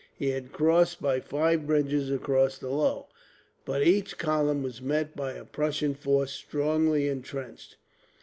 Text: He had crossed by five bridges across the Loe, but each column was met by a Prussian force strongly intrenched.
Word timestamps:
He 0.17 0.29
had 0.31 0.51
crossed 0.51 0.99
by 0.99 1.19
five 1.19 1.67
bridges 1.67 2.09
across 2.09 2.57
the 2.57 2.69
Loe, 2.69 3.07
but 3.65 3.83
each 3.83 4.17
column 4.17 4.63
was 4.63 4.81
met 4.81 5.15
by 5.15 5.33
a 5.33 5.45
Prussian 5.45 5.93
force 5.93 6.31
strongly 6.31 7.07
intrenched. 7.07 7.75